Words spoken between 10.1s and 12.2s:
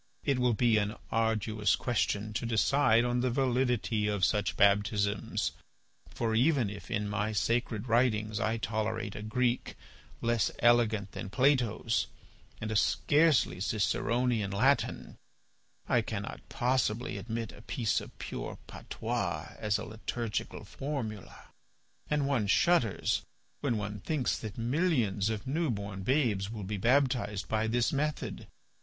less elegant than Plato's